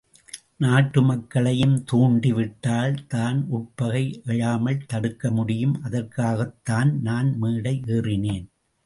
[0.57, 8.47] நாட்டு மக்களையும் தூண்டி விட்டால் தான் உட்பகை எழாமல் தடுக்க முடியும் அதற்காகத்தான் நான் மேடை ஏறினேன்.